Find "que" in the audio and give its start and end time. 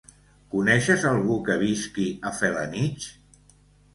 1.49-1.57